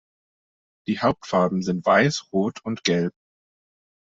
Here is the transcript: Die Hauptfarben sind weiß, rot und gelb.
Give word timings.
Die 0.87 0.99
Hauptfarben 0.99 1.61
sind 1.61 1.85
weiß, 1.85 2.31
rot 2.33 2.65
und 2.65 2.83
gelb. 2.83 3.13